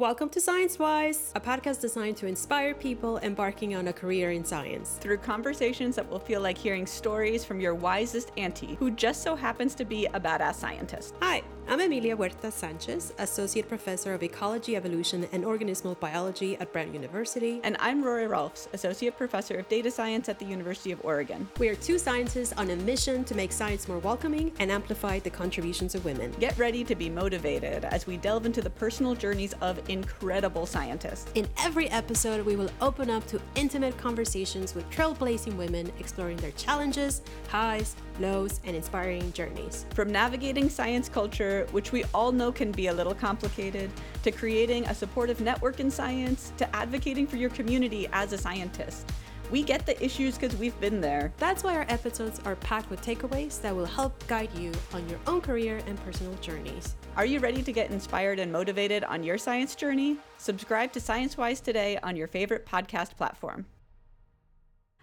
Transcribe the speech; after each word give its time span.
Welcome 0.00 0.30
to 0.30 0.40
Science 0.40 0.78
Wise, 0.78 1.30
a 1.34 1.40
podcast 1.40 1.82
designed 1.82 2.16
to 2.16 2.26
inspire 2.26 2.72
people 2.72 3.18
embarking 3.18 3.74
on 3.74 3.88
a 3.88 3.92
career 3.92 4.30
in 4.30 4.42
science. 4.42 4.96
Through 4.98 5.18
conversations 5.18 5.94
that 5.96 6.08
will 6.08 6.18
feel 6.18 6.40
like 6.40 6.56
hearing 6.56 6.86
stories 6.86 7.44
from 7.44 7.60
your 7.60 7.74
wisest 7.74 8.32
auntie, 8.38 8.76
who 8.76 8.90
just 8.92 9.22
so 9.22 9.36
happens 9.36 9.74
to 9.74 9.84
be 9.84 10.06
a 10.06 10.18
badass 10.18 10.54
scientist. 10.54 11.16
Hi, 11.20 11.42
I'm 11.80 11.86
Emilia 11.86 12.14
Huerta 12.14 12.52
Sanchez, 12.52 13.14
Associate 13.16 13.66
Professor 13.66 14.12
of 14.12 14.22
Ecology, 14.22 14.76
Evolution, 14.76 15.26
and 15.32 15.44
Organismal 15.44 15.98
Biology 15.98 16.54
at 16.58 16.70
Brown 16.74 16.92
University. 16.92 17.58
And 17.64 17.74
I'm 17.80 18.04
Rori 18.04 18.26
Rolfe, 18.26 18.68
Associate 18.74 19.16
Professor 19.16 19.54
of 19.54 19.66
Data 19.70 19.90
Science 19.90 20.28
at 20.28 20.38
the 20.38 20.44
University 20.44 20.92
of 20.92 21.02
Oregon. 21.02 21.48
We 21.58 21.70
are 21.70 21.74
two 21.74 21.98
scientists 21.98 22.52
on 22.58 22.68
a 22.68 22.76
mission 22.76 23.24
to 23.24 23.34
make 23.34 23.50
science 23.50 23.88
more 23.88 23.98
welcoming 23.98 24.52
and 24.58 24.70
amplify 24.70 25.20
the 25.20 25.30
contributions 25.30 25.94
of 25.94 26.04
women. 26.04 26.32
Get 26.38 26.58
ready 26.58 26.84
to 26.84 26.94
be 26.94 27.08
motivated 27.08 27.86
as 27.86 28.06
we 28.06 28.18
delve 28.18 28.44
into 28.44 28.60
the 28.60 28.68
personal 28.68 29.14
journeys 29.14 29.54
of 29.62 29.80
incredible 29.88 30.66
scientists. 30.66 31.32
In 31.34 31.48
every 31.60 31.88
episode, 31.88 32.44
we 32.44 32.56
will 32.56 32.70
open 32.82 33.08
up 33.08 33.26
to 33.28 33.40
intimate 33.54 33.96
conversations 33.96 34.74
with 34.74 34.88
trailblazing 34.90 35.56
women 35.56 35.90
exploring 35.98 36.36
their 36.36 36.52
challenges, 36.52 37.22
highs, 37.48 37.96
lows, 38.18 38.60
and 38.64 38.76
inspiring 38.76 39.32
journeys. 39.32 39.86
From 39.94 40.12
navigating 40.12 40.68
science 40.68 41.08
culture, 41.08 41.66
which 41.72 41.92
we 41.92 42.04
all 42.14 42.32
know 42.32 42.50
can 42.52 42.72
be 42.72 42.88
a 42.88 42.92
little 42.92 43.14
complicated, 43.14 43.90
to 44.22 44.30
creating 44.30 44.84
a 44.86 44.94
supportive 44.94 45.40
network 45.40 45.80
in 45.80 45.90
science, 45.90 46.52
to 46.56 46.76
advocating 46.76 47.26
for 47.26 47.36
your 47.36 47.50
community 47.50 48.08
as 48.12 48.32
a 48.32 48.38
scientist. 48.38 49.10
We 49.50 49.64
get 49.64 49.84
the 49.84 50.00
issues 50.02 50.38
because 50.38 50.56
we've 50.58 50.78
been 50.80 51.00
there. 51.00 51.32
That's 51.38 51.64
why 51.64 51.74
our 51.74 51.86
episodes 51.88 52.40
are 52.44 52.54
packed 52.56 52.88
with 52.88 53.02
takeaways 53.02 53.60
that 53.62 53.74
will 53.74 53.84
help 53.84 54.24
guide 54.28 54.50
you 54.56 54.70
on 54.92 55.08
your 55.08 55.18
own 55.26 55.40
career 55.40 55.80
and 55.88 56.00
personal 56.04 56.34
journeys. 56.34 56.94
Are 57.16 57.24
you 57.24 57.40
ready 57.40 57.60
to 57.62 57.72
get 57.72 57.90
inspired 57.90 58.38
and 58.38 58.52
motivated 58.52 59.02
on 59.02 59.24
your 59.24 59.38
science 59.38 59.74
journey? 59.74 60.18
Subscribe 60.38 60.92
to 60.92 61.00
Science 61.00 61.36
Wise 61.36 61.60
today 61.60 61.98
on 62.04 62.14
your 62.14 62.28
favorite 62.28 62.64
podcast 62.64 63.16
platform. 63.16 63.66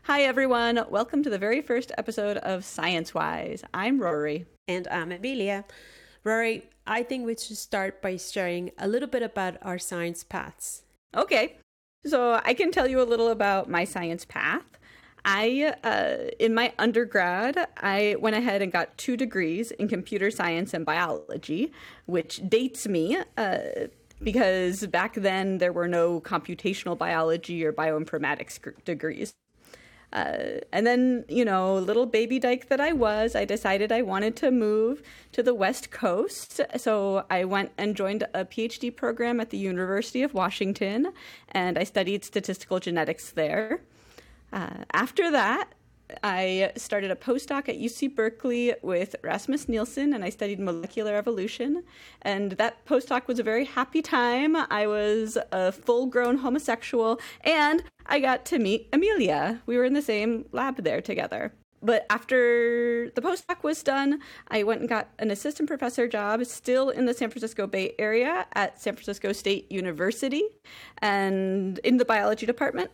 Hi, 0.04 0.22
everyone. 0.22 0.86
Welcome 0.90 1.22
to 1.24 1.30
the 1.30 1.38
very 1.38 1.62
first 1.62 1.92
episode 1.98 2.38
of 2.38 2.64
Science 2.64 3.14
Wise. 3.14 3.66
I'm 3.74 4.00
Rori. 4.00 4.46
And 4.70 4.88
I'm 4.88 5.12
Emilia. 5.12 5.66
Rori, 6.28 6.70
I 6.86 7.04
think 7.04 7.26
we 7.26 7.38
should 7.38 7.56
start 7.56 8.02
by 8.02 8.18
sharing 8.18 8.72
a 8.78 8.88
little 8.88 9.08
bit 9.08 9.24
about 9.24 9.56
our 9.62 9.80
science 9.80 10.26
paths. 10.26 10.84
Okay. 11.16 11.56
So 12.06 12.42
I 12.44 12.54
can 12.54 12.70
tell 12.70 12.86
you 12.86 13.02
a 13.02 13.08
little 13.08 13.30
about 13.30 13.70
my 13.70 13.86
science 13.86 14.26
path. 14.26 14.64
I, 15.24 15.74
uh, 15.86 16.32
in 16.38 16.54
my 16.54 16.74
undergrad, 16.80 17.68
I 17.78 18.18
went 18.20 18.36
ahead 18.36 18.62
and 18.62 18.74
got 18.74 18.98
two 18.98 19.16
degrees 19.16 19.72
in 19.72 19.88
computer 19.88 20.30
science 20.30 20.74
and 20.74 20.86
biology, 20.86 21.72
which 22.08 22.42
dates 22.50 22.88
me 22.88 23.18
uh, 23.38 23.60
because 24.22 24.86
back 24.88 25.14
then 25.16 25.60
there 25.60 25.72
were 25.72 25.88
no 25.88 26.20
computational 26.20 26.98
biology 26.98 27.66
or 27.66 27.72
bioinformatics 27.72 28.84
degrees. 28.84 29.34
Uh, 30.18 30.62
and 30.72 30.88
then, 30.88 31.24
you 31.30 31.46
know, 31.46 31.76
little 31.76 32.08
baby 32.08 32.40
dyke 32.40 32.70
that 32.70 32.82
I 32.82 32.92
was, 32.92 33.36
I 33.36 33.46
decided 33.46 33.92
I 33.92 34.02
wanted 34.02 34.36
to 34.38 34.50
move 34.50 35.04
to 35.34 35.44
the 35.44 35.54
West 35.54 35.92
Coast. 35.92 36.60
So 36.78 37.24
I 37.30 37.46
went 37.46 37.72
and 37.78 37.96
joined 37.96 38.24
a 38.34 38.44
PhD 38.44 38.96
program 38.96 39.40
at 39.40 39.52
the 39.52 39.60
University 39.60 40.24
of 40.24 40.34
Washington, 40.34 41.14
and 41.52 41.78
I 41.78 41.84
studied 41.84 42.26
statistical 42.26 42.80
genetics 42.80 43.30
there. 43.30 43.82
Uh, 44.52 44.86
after 44.92 45.30
that, 45.30 45.70
I 46.24 46.72
started 46.76 47.12
a 47.12 47.16
postdoc 47.16 47.70
at 47.70 47.80
UC 47.80 48.16
Berkeley 48.16 48.74
with 48.82 49.16
Rasmus 49.24 49.68
Nielsen, 49.68 50.14
and 50.14 50.24
I 50.24 50.30
studied 50.30 50.60
molecular 50.60 51.16
evolution. 51.16 51.84
And 52.22 52.54
that 52.54 52.86
postdoc 52.86 53.28
was 53.28 53.40
a 53.40 53.44
very 53.44 53.66
happy 53.66 54.02
time. 54.02 54.56
I 54.56 54.88
was 54.88 55.38
a 55.52 55.72
full 55.72 56.06
grown 56.06 56.38
homosexual, 56.38 57.20
and 57.42 57.84
I 58.06 58.20
got 58.20 58.46
to 58.46 58.60
meet 58.60 58.88
Emilia. 58.94 59.62
We 59.66 59.78
were 59.78 59.86
in 59.86 59.94
the 59.94 60.02
same 60.02 60.46
lab 60.52 60.84
there 60.84 61.02
together. 61.02 61.54
But 61.82 62.08
after 62.10 63.12
the 63.12 63.22
postdoc 63.22 63.62
was 63.64 63.84
done, 63.84 64.20
I 64.48 64.64
went 64.64 64.80
and 64.82 64.90
got 64.90 65.10
an 65.20 65.30
assistant 65.30 65.70
professor 65.70 66.08
job 66.08 66.44
still 66.46 66.90
in 66.90 67.06
the 67.06 67.14
San 67.14 67.30
Francisco 67.30 67.68
Bay 67.68 67.94
Area 68.00 68.48
at 68.54 68.82
San 68.82 68.96
Francisco 68.96 69.32
State 69.32 69.72
University 69.72 70.44
and 71.00 71.78
in 71.80 71.98
the 71.98 72.06
biology 72.06 72.48
department 72.48 72.90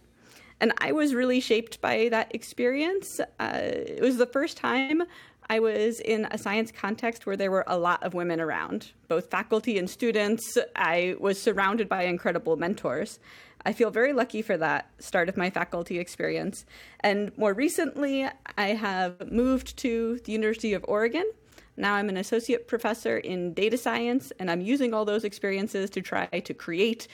and 0.64 0.72
I 0.78 0.94
was 0.94 1.14
really 1.14 1.42
shaped 1.42 1.82
by 1.82 2.08
that 2.12 2.34
experience. 2.34 3.20
Uh, 3.38 3.52
it 3.52 4.02
was 4.02 4.16
the 4.16 4.26
first 4.26 4.56
time 4.56 5.04
I 5.50 5.60
was 5.60 6.00
in 6.00 6.26
a 6.32 6.38
science 6.38 6.72
context 6.72 7.26
where 7.26 7.36
there 7.36 7.52
were 7.52 7.66
a 7.68 7.78
lot 7.78 8.02
of 8.02 8.14
women 8.14 8.40
around, 8.40 8.94
both 9.10 9.30
faculty 9.30 9.78
and 9.78 9.90
students. 9.90 10.58
I 10.74 11.18
was 11.20 11.38
surrounded 11.38 11.90
by 11.90 12.04
incredible 12.04 12.56
mentors. 12.56 13.20
I 13.66 13.74
feel 13.74 13.92
very 13.92 14.14
lucky 14.14 14.42
for 14.42 14.56
that 14.56 14.90
start 15.00 15.28
of 15.28 15.36
my 15.36 15.50
faculty 15.50 16.00
experience. 16.00 16.66
And 17.02 17.38
more 17.38 17.54
recently, 17.54 18.30
I 18.58 18.68
have 18.68 19.30
moved 19.30 19.76
to 19.80 20.22
the 20.24 20.32
University 20.32 20.74
of 20.74 20.86
Oregon. 20.88 21.30
Now 21.76 21.96
I'm 21.96 22.08
an 22.08 22.16
associate 22.16 22.70
professor 22.70 23.18
in 23.18 23.54
data 23.54 23.78
science, 23.78 24.32
and 24.40 24.50
I'm 24.50 24.62
using 24.62 24.94
all 24.94 25.04
those 25.04 25.26
experiences 25.26 25.90
to 25.90 26.02
try 26.02 26.28
to 26.28 26.54
create 26.54 27.10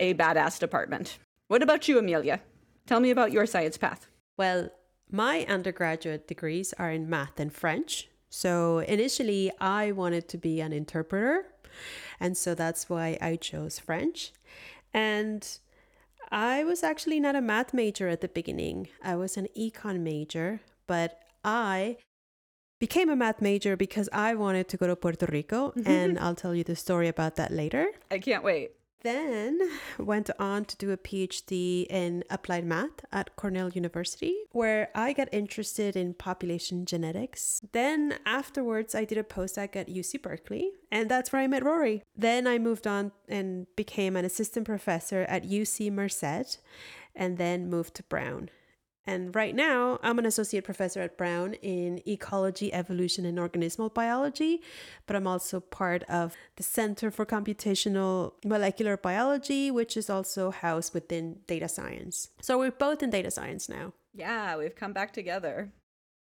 a 0.00 0.14
badass 0.14 0.58
department. 0.58 1.18
What 1.48 1.62
about 1.62 1.86
you, 1.86 1.98
Emilia? 1.98 2.40
Tell 2.86 3.00
me 3.00 3.10
about 3.10 3.32
your 3.32 3.46
science 3.46 3.76
path. 3.76 4.06
Well, 4.36 4.70
my 5.10 5.46
undergraduate 5.48 6.26
degrees 6.26 6.74
are 6.78 6.90
in 6.90 7.08
math 7.08 7.38
and 7.40 7.52
French. 7.52 8.08
So 8.28 8.80
initially, 8.80 9.52
I 9.60 9.92
wanted 9.92 10.28
to 10.28 10.38
be 10.38 10.60
an 10.60 10.72
interpreter. 10.72 11.46
And 12.20 12.36
so 12.36 12.54
that's 12.54 12.88
why 12.88 13.18
I 13.20 13.36
chose 13.36 13.78
French. 13.78 14.32
And 14.92 15.46
I 16.30 16.64
was 16.64 16.82
actually 16.82 17.20
not 17.20 17.36
a 17.36 17.40
math 17.40 17.72
major 17.72 18.08
at 18.08 18.20
the 18.20 18.28
beginning, 18.28 18.88
I 19.02 19.16
was 19.16 19.36
an 19.36 19.48
econ 19.56 20.00
major, 20.00 20.60
but 20.86 21.20
I 21.44 21.98
became 22.80 23.08
a 23.08 23.16
math 23.16 23.40
major 23.40 23.76
because 23.76 24.08
I 24.12 24.34
wanted 24.34 24.68
to 24.68 24.76
go 24.76 24.86
to 24.86 24.96
Puerto 24.96 25.26
Rico. 25.26 25.70
Mm-hmm. 25.70 25.88
and 25.88 26.18
I'll 26.18 26.34
tell 26.34 26.54
you 26.54 26.64
the 26.64 26.76
story 26.76 27.08
about 27.08 27.36
that 27.36 27.52
later. 27.52 27.88
I 28.10 28.18
can't 28.18 28.42
wait 28.42 28.72
then 29.04 29.60
went 29.98 30.30
on 30.38 30.64
to 30.64 30.76
do 30.76 30.90
a 30.90 30.96
PhD 30.96 31.86
in 31.88 32.24
applied 32.30 32.64
math 32.64 33.04
at 33.12 33.36
Cornell 33.36 33.70
University, 33.70 34.34
where 34.50 34.88
I 34.94 35.12
got 35.12 35.28
interested 35.30 35.94
in 35.94 36.14
population 36.14 36.86
genetics. 36.86 37.60
Then 37.72 38.14
afterwards, 38.26 38.94
I 38.94 39.04
did 39.04 39.18
a 39.18 39.22
postdoc 39.22 39.76
at 39.76 39.88
UC 39.88 40.22
Berkeley, 40.22 40.72
and 40.90 41.08
that's 41.08 41.32
where 41.32 41.42
I 41.42 41.46
met 41.46 41.64
Rori. 41.64 42.02
Then 42.16 42.46
I 42.46 42.58
moved 42.58 42.86
on 42.86 43.12
and 43.28 43.66
became 43.76 44.16
an 44.16 44.24
assistant 44.24 44.66
professor 44.66 45.22
at 45.28 45.44
UC 45.44 45.92
Merced, 45.92 46.58
and 47.14 47.38
then 47.38 47.70
moved 47.70 47.94
to 47.96 48.02
Brown. 48.04 48.48
And 49.06 49.34
right 49.34 49.54
now, 49.54 49.98
I'm 50.02 50.18
an 50.18 50.24
associate 50.24 50.64
professor 50.64 51.00
at 51.00 51.18
Brown 51.18 51.54
in 51.54 52.00
ecology, 52.06 52.72
evolution, 52.72 53.26
and 53.26 53.36
organismal 53.36 53.92
biology, 53.92 54.62
but 55.06 55.14
I'm 55.14 55.26
also 55.26 55.60
part 55.60 56.04
of 56.04 56.34
the 56.56 56.62
Center 56.62 57.10
for 57.10 57.26
Computational 57.26 58.32
Molecular 58.44 58.96
Biology, 58.96 59.70
which 59.70 59.96
is 59.96 60.08
also 60.08 60.50
housed 60.50 60.94
within 60.94 61.40
data 61.46 61.68
science. 61.68 62.30
So 62.40 62.58
we're 62.58 62.70
both 62.70 63.02
in 63.02 63.10
data 63.10 63.30
science 63.30 63.68
now. 63.68 63.92
Yeah, 64.14 64.56
we've 64.56 64.74
come 64.74 64.94
back 64.94 65.12
together. 65.12 65.72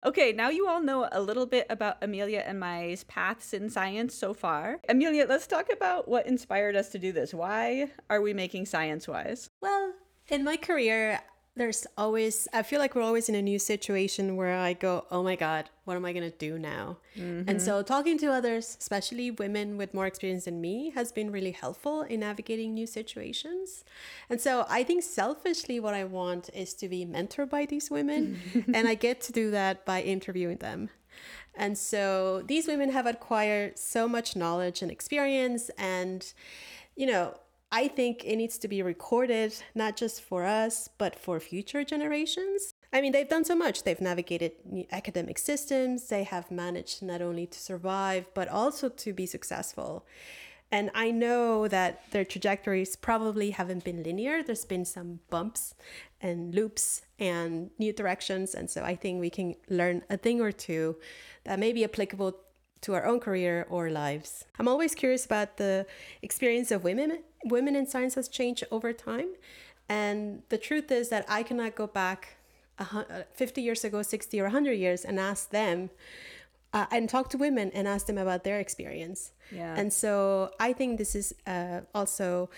Okay, 0.06 0.32
now 0.32 0.50
you 0.50 0.68
all 0.68 0.82
know 0.82 1.08
a 1.12 1.22
little 1.22 1.46
bit 1.46 1.66
about 1.70 1.98
Emilia 2.02 2.44
and 2.46 2.60
my 2.60 2.98
paths 3.08 3.54
in 3.54 3.70
science 3.70 4.14
so 4.14 4.34
far. 4.34 4.80
Emilia, 4.90 5.26
let's 5.28 5.48
talk 5.48 5.72
about 5.72 6.08
what 6.08 6.28
inspired 6.28 6.76
us 6.76 6.90
to 6.90 7.00
do 7.00 7.12
this. 7.12 7.34
Why 7.34 7.92
are 8.10 8.22
we 8.22 8.34
making 8.34 8.68
Science 8.68 9.08
Wise? 9.08 9.50
Well, 9.62 9.94
in 10.30 10.44
my 10.44 10.58
career, 10.58 11.20
there's 11.58 11.88
always 11.98 12.48
i 12.54 12.62
feel 12.62 12.80
like 12.80 12.96
we're 12.96 13.02
always 13.02 13.28
in 13.28 13.36
a 13.36 13.42
new 13.42 13.60
situation 13.60 14.36
where 14.36 14.56
i 14.58 14.74
go 14.74 15.06
oh 15.12 15.24
my 15.24 15.36
god 15.36 15.70
what 15.86 15.96
am 15.98 16.06
i 16.06 16.14
going 16.14 16.30
to 16.30 16.38
do 16.38 16.58
now 16.58 16.98
mm-hmm. 17.18 17.50
and 17.50 17.62
so 17.62 17.82
talking 17.82 18.18
to 18.18 18.32
others 18.32 18.78
especially 18.80 19.32
women 19.32 19.78
with 19.78 19.94
more 19.94 20.06
experience 20.06 20.46
than 20.46 20.62
me 20.62 20.92
has 20.92 21.12
been 21.12 21.32
really 21.32 21.52
helpful 21.52 22.04
in 22.04 22.20
navigating 22.20 22.74
new 22.74 22.88
situations 22.88 23.84
and 24.30 24.40
so 24.40 24.66
i 24.70 24.84
think 24.84 25.04
selfishly 25.04 25.80
what 25.80 25.94
i 25.94 26.04
want 26.04 26.50
is 26.54 26.74
to 26.74 26.88
be 26.88 27.06
mentored 27.06 27.50
by 27.50 27.66
these 27.66 27.90
women 27.90 28.40
and 28.74 28.88
i 28.88 28.94
get 28.94 29.20
to 29.20 29.32
do 29.32 29.52
that 29.52 29.86
by 29.86 30.02
interviewing 30.02 30.58
them 30.58 30.90
and 31.56 31.78
so 31.78 32.44
these 32.46 32.68
women 32.68 32.92
have 32.92 33.08
acquired 33.08 33.80
so 33.80 34.08
much 34.08 34.36
knowledge 34.36 34.82
and 34.82 34.92
experience 34.92 35.70
and 35.78 36.34
you 36.96 37.08
know 37.08 37.36
I 37.72 37.90
think 37.90 38.24
it 38.24 38.38
needs 38.38 38.58
to 38.60 38.68
be 38.68 38.82
recorded, 38.82 39.54
not 39.76 39.98
just 39.98 40.22
for 40.22 40.46
us, 40.46 40.90
but 40.98 41.16
for 41.16 41.40
future 41.40 41.84
generations. 41.84 42.74
I 42.94 43.02
mean, 43.02 43.12
they've 43.12 43.28
done 43.28 43.44
so 43.44 43.56
much. 43.56 43.84
They've 43.84 44.00
navigated 44.00 44.54
academic 44.92 45.38
systems, 45.38 46.08
they 46.08 46.24
have 46.24 46.50
managed 46.50 47.04
not 47.04 47.22
only 47.22 47.46
to 47.48 47.60
survive, 47.60 48.26
but 48.34 48.48
also 48.48 48.88
to 48.88 49.14
be 49.14 49.26
successful. 49.26 50.06
And 50.72 50.92
I 50.94 51.12
know 51.12 51.68
that 51.68 52.12
their 52.12 52.26
trajectories 52.26 52.96
probably 52.96 53.52
haven't 53.52 53.84
been 53.84 54.04
linear. 54.04 54.44
There's 54.44 54.66
been 54.66 54.84
some 54.84 55.20
bumps 55.30 55.76
and 56.20 56.54
loops 56.54 57.04
and 57.20 57.72
new 57.80 57.94
directions. 57.94 58.54
And 58.54 58.70
so 58.70 58.84
I 58.84 58.96
think 58.96 59.22
we 59.22 59.30
can 59.30 59.56
learn 59.70 60.04
a 60.10 60.18
thing 60.18 60.42
or 60.42 60.52
two 60.52 60.98
that 61.46 61.60
may 61.60 61.72
be 61.72 61.86
applicable 61.86 62.36
to 62.82 62.94
our 62.94 63.06
own 63.06 63.20
career 63.20 63.66
or 63.70 63.90
lives. 63.90 64.46
I'm 64.60 64.68
always 64.68 64.94
curious 64.94 65.26
about 65.26 65.58
the 65.58 65.86
experience 66.22 66.72
of 66.72 66.84
women 66.84 67.24
women 67.46 67.76
in 67.76 67.86
science 67.86 68.16
has 68.16 68.28
changed 68.28 68.64
over 68.72 68.94
time. 68.94 69.30
And 69.90 70.44
the 70.50 70.58
truth 70.58 70.92
is 70.92 71.10
that 71.10 71.26
I 71.30 71.44
cannot 71.44 71.76
go 71.76 71.88
back 71.88 72.38
50 73.34 73.62
years 73.62 73.84
ago, 73.84 74.02
60 74.02 74.40
or 74.40 74.44
100 74.44 74.74
years 74.74 75.06
and 75.06 75.20
ask 75.20 75.50
them 75.50 75.90
uh, 76.74 76.86
and 76.92 77.10
talk 77.10 77.30
to 77.30 77.38
women 77.38 77.72
and 77.74 77.88
ask 77.88 78.06
them 78.08 78.18
about 78.18 78.44
their 78.44 78.60
experience. 78.60 79.32
Yeah. 79.52 79.76
And 79.76 79.92
so 79.92 80.52
I 80.60 80.74
think 80.74 80.98
this 80.98 81.16
is 81.16 81.34
uh, 81.46 81.82
also 81.96 82.50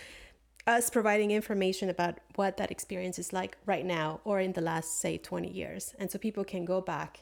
us 0.68 0.90
providing 0.90 1.32
information 1.32 1.90
about 1.90 2.20
what 2.36 2.58
that 2.58 2.72
experience 2.72 3.18
is 3.18 3.34
like 3.34 3.58
right 3.66 3.86
now 3.86 4.20
or 4.24 4.40
in 4.40 4.54
the 4.54 4.62
last, 4.62 5.00
say, 5.00 5.18
20 5.18 5.50
years. 5.50 5.96
And 6.00 6.12
so 6.12 6.20
people 6.20 6.44
can 6.44 6.66
go 6.66 6.82
back 6.82 7.22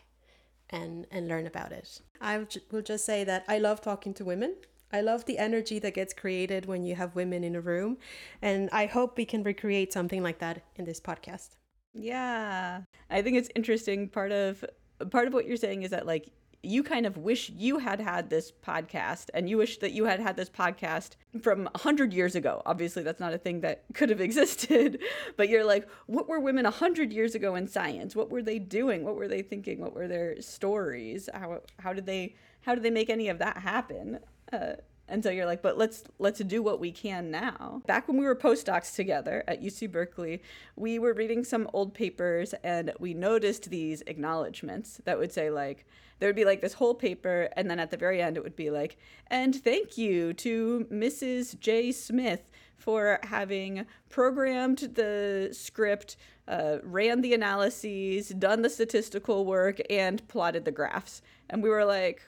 and, 0.69 1.05
and 1.11 1.27
learn 1.27 1.47
about 1.47 1.71
it. 1.71 2.01
I 2.19 2.45
will 2.71 2.81
just 2.81 3.05
say 3.05 3.23
that 3.23 3.45
I 3.47 3.59
love 3.59 3.81
talking 3.81 4.13
to 4.15 4.25
women. 4.25 4.55
I 4.91 5.01
love 5.01 5.25
the 5.25 5.37
energy 5.37 5.79
that 5.79 5.93
gets 5.93 6.13
created 6.13 6.65
when 6.65 6.83
you 6.83 6.95
have 6.95 7.15
women 7.15 7.43
in 7.43 7.55
a 7.55 7.61
room. 7.61 7.97
And 8.41 8.69
I 8.71 8.85
hope 8.85 9.17
we 9.17 9.25
can 9.25 9.43
recreate 9.43 9.91
something 9.91 10.23
like 10.23 10.39
that 10.39 10.63
in 10.75 10.85
this 10.85 10.99
podcast. 10.99 11.57
Yeah. 11.93 12.81
I 13.09 13.21
think 13.21 13.37
it's 13.37 13.49
interesting 13.55 14.07
part 14.07 14.31
of 14.31 14.63
part 15.11 15.27
of 15.27 15.33
what 15.33 15.45
you're 15.45 15.57
saying 15.57 15.83
is 15.83 15.91
that 15.91 16.07
like 16.07 16.31
you 16.63 16.81
kind 16.83 17.05
of 17.05 17.17
wish 17.17 17.49
you 17.51 17.77
had 17.77 18.01
had 18.01 18.29
this 18.29 18.51
podcast 18.51 19.29
and 19.33 19.49
you 19.49 19.57
wish 19.57 19.77
that 19.77 19.91
you 19.91 20.05
had 20.05 20.19
had 20.19 20.35
this 20.35 20.49
podcast 20.49 21.11
from 21.41 21.65
100 21.65 22.13
years 22.13 22.35
ago. 22.35 22.61
Obviously, 22.65 23.03
that's 23.03 23.19
not 23.19 23.33
a 23.33 23.37
thing 23.37 23.61
that 23.61 23.83
could 23.93 24.09
have 24.09 24.21
existed, 24.21 24.99
but 25.35 25.49
you're 25.49 25.63
like, 25.63 25.87
what 26.07 26.27
were 26.27 26.39
women 26.39 26.63
100 26.63 27.13
years 27.13 27.35
ago 27.35 27.55
in 27.55 27.67
science? 27.67 28.15
What 28.15 28.31
were 28.31 28.41
they 28.41 28.59
doing? 28.59 29.03
What 29.03 29.15
were 29.15 29.27
they 29.27 29.43
thinking? 29.43 29.79
What 29.79 29.93
were 29.93 30.07
their 30.07 30.41
stories? 30.41 31.29
How, 31.33 31.61
how 31.79 31.93
did 31.93 32.05
they 32.05 32.35
how 32.61 32.73
did 32.73 32.83
they 32.83 32.89
make 32.89 33.09
any 33.09 33.29
of 33.29 33.39
that 33.39 33.59
happen? 33.59 34.19
Uh, 34.51 34.73
and 35.09 35.23
so 35.23 35.29
you're 35.29 35.45
like, 35.45 35.61
but 35.61 35.77
let's 35.77 36.03
let's 36.19 36.39
do 36.39 36.61
what 36.61 36.79
we 36.79 36.91
can 36.91 37.31
now. 37.31 37.81
Back 37.87 38.07
when 38.07 38.17
we 38.17 38.25
were 38.25 38.35
postdocs 38.35 38.93
together 38.93 39.43
at 39.47 39.61
UC 39.61 39.91
Berkeley, 39.91 40.41
we 40.75 40.99
were 40.99 41.13
reading 41.13 41.43
some 41.45 41.69
old 41.73 41.93
papers 41.93 42.53
and 42.63 42.91
we 42.99 43.13
noticed 43.13 43.69
these 43.69 44.01
acknowledgments 44.07 44.99
that 45.05 45.17
would 45.17 45.31
say 45.31 45.49
like 45.49 45.85
there 46.19 46.27
would 46.27 46.35
be 46.35 46.45
like 46.45 46.61
this 46.61 46.73
whole 46.73 46.93
paper 46.95 47.49
and 47.55 47.69
then 47.69 47.79
at 47.79 47.91
the 47.91 47.97
very 47.97 48.21
end 48.21 48.35
it 48.35 48.43
would 48.43 48.55
be 48.55 48.69
like, 48.69 48.97
and 49.27 49.55
thank 49.55 49.97
you 49.97 50.33
to 50.33 50.85
Mrs. 50.91 51.57
J. 51.59 51.91
Smith 51.91 52.49
for 52.75 53.19
having 53.23 53.85
programmed 54.09 54.79
the 54.95 55.49
script, 55.51 56.17
uh, 56.47 56.77
ran 56.83 57.21
the 57.21 57.33
analyses, 57.33 58.29
done 58.29 58.61
the 58.61 58.69
statistical 58.69 59.45
work, 59.45 59.79
and 59.89 60.27
plotted 60.27 60.65
the 60.65 60.71
graphs. 60.71 61.21
And 61.49 61.63
we 61.63 61.69
were 61.69 61.85
like, 61.85 62.23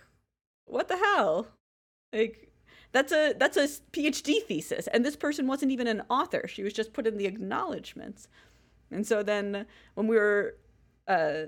what 0.66 0.88
the 0.88 0.98
hell? 0.98 1.48
Like 2.14 2.52
that's 2.92 3.12
a 3.12 3.34
that's 3.38 3.58
a 3.58 3.68
PhD 3.92 4.42
thesis, 4.44 4.88
and 4.88 5.06
this 5.06 5.16
person 5.16 5.48
wasn't 5.48 5.72
even 5.72 5.88
an 5.88 6.04
author. 6.10 6.48
She 6.48 6.64
was 6.64 6.74
just 6.74 6.94
put 6.94 7.08
in 7.08 7.18
the 7.18 7.26
acknowledgments. 7.26 8.28
And 8.92 9.06
so 9.06 9.22
then 9.22 9.66
when 9.94 10.08
we 10.08 10.16
were 10.16 10.56
uh, 11.08 11.46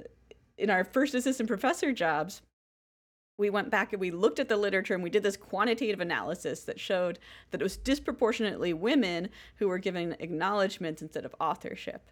in 0.57 0.69
our 0.69 0.83
first 0.83 1.15
assistant 1.15 1.47
professor 1.47 1.91
jobs, 1.91 2.41
we 3.37 3.49
went 3.49 3.71
back 3.71 3.91
and 3.91 3.99
we 3.99 4.11
looked 4.11 4.39
at 4.39 4.47
the 4.47 4.57
literature 4.57 4.93
and 4.93 5.03
we 5.03 5.09
did 5.09 5.23
this 5.23 5.37
quantitative 5.37 5.99
analysis 5.99 6.63
that 6.65 6.79
showed 6.79 7.17
that 7.49 7.59
it 7.61 7.63
was 7.63 7.77
disproportionately 7.77 8.73
women 8.73 9.29
who 9.55 9.67
were 9.67 9.79
given 9.79 10.15
acknowledgments 10.19 11.01
instead 11.01 11.25
of 11.25 11.35
authorship. 11.39 12.11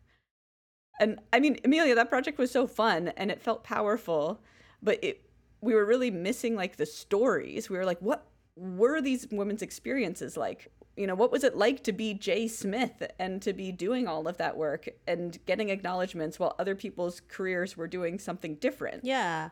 And 1.00 1.20
I 1.32 1.40
mean, 1.40 1.60
Emilia, 1.64 1.94
that 1.96 2.10
project 2.10 2.40
was 2.40 2.50
so 2.50 2.66
fun 2.66 3.10
and 3.16 3.30
it 3.30 3.42
felt 3.42 3.64
powerful, 3.64 4.42
but 4.82 5.02
it 5.04 5.22
we 5.62 5.76
were 5.76 5.86
really 5.86 6.10
missing 6.10 6.56
like 6.56 6.78
the 6.78 6.86
stories. 6.86 7.70
We 7.70 7.78
were 7.78 7.86
like, 7.86 8.00
what 8.00 8.26
were 8.56 9.02
these 9.02 9.28
women's 9.32 9.62
experiences 9.62 10.38
like? 10.38 10.72
You 10.98 11.08
know, 11.08 11.16
what 11.16 11.32
was 11.32 11.46
it 11.46 11.56
like 11.56 11.84
to 11.84 11.94
be 11.94 12.14
Jay 12.14 12.50
Smith 12.50 13.10
and 13.20 13.42
to 13.44 13.54
be 13.54 13.72
doing 13.72 14.06
all 14.06 14.28
of 14.28 14.36
that 14.36 14.58
work 14.58 14.90
and 15.08 15.40
getting 15.46 15.70
acknowledgments 15.70 16.38
while 16.40 16.56
other 16.60 16.76
people's 16.76 17.22
careers 17.22 17.78
were 17.78 17.88
doing 17.88 18.20
something 18.20 18.56
different? 18.56 19.06
Yeah. 19.06 19.50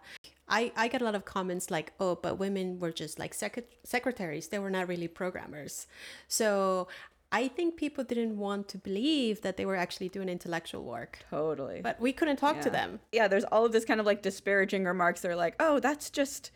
I, 0.49 0.73
I 0.75 0.89
get 0.89 1.01
a 1.01 1.05
lot 1.05 1.15
of 1.15 1.23
comments 1.23 1.71
like, 1.71 1.93
oh, 2.01 2.15
but 2.15 2.37
women 2.37 2.79
were 2.79 2.91
just 2.91 3.17
like 3.17 3.33
sec- 3.33 3.71
secretaries. 3.85 4.49
They 4.49 4.59
were 4.59 4.69
not 4.69 4.89
really 4.89 5.07
programmers. 5.07 5.87
So 6.27 6.89
I 7.31 7.47
think 7.49 7.75
people 7.75 8.03
didn't 8.03 8.37
want 8.37 8.67
to 8.69 8.77
believe 8.77 9.41
that 9.41 9.57
they 9.57 9.65
were 9.65 9.75
actually 9.75 10.09
doing 10.09 10.29
intellectual 10.29 10.83
work. 10.83 11.19
Totally. 11.29 11.81
But 11.81 11.99
we 11.99 12.13
couldn't 12.13 12.37
talk 12.37 12.57
yeah. 12.57 12.61
to 12.61 12.69
them. 12.69 12.99
Yeah, 13.11 13.27
there's 13.27 13.43
all 13.45 13.65
of 13.65 13.73
this 13.73 13.85
kind 13.85 13.99
of 13.99 14.05
like 14.05 14.21
disparaging 14.21 14.85
remarks. 14.85 15.21
They're 15.21 15.35
like, 15.35 15.55
oh, 15.59 15.79
that's 15.79 16.09
just 16.09 16.51